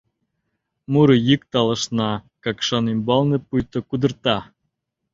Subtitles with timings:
[0.91, 2.11] Муро йӱк талышна,
[2.43, 4.37] Какшан ӱмбалне пуйто кудырта.